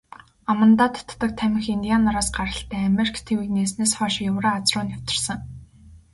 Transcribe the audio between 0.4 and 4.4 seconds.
Амандаа татдаг тамхи индиан нараас гаралтай, Америк тивийг нээснээс хойно